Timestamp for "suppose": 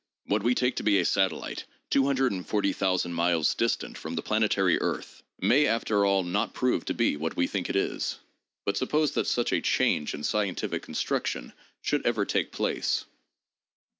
8.77-9.11